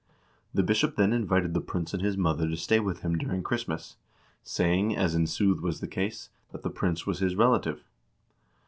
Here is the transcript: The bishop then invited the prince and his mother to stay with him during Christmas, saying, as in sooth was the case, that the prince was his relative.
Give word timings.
The 0.51 0.63
bishop 0.63 0.95
then 0.95 1.13
invited 1.13 1.53
the 1.53 1.61
prince 1.61 1.93
and 1.93 2.01
his 2.01 2.17
mother 2.17 2.49
to 2.49 2.57
stay 2.57 2.79
with 2.79 3.01
him 3.01 3.19
during 3.19 3.43
Christmas, 3.43 3.97
saying, 4.41 4.95
as 4.97 5.13
in 5.13 5.27
sooth 5.27 5.61
was 5.61 5.79
the 5.79 5.87
case, 5.87 6.31
that 6.51 6.63
the 6.63 6.71
prince 6.71 7.05
was 7.05 7.19
his 7.19 7.35
relative. 7.35 7.83